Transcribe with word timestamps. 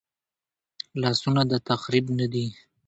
لاسونه 1.01 1.41
د 1.51 1.53
تخریب 1.67 2.05
نه 2.19 2.27
دي 2.33 2.47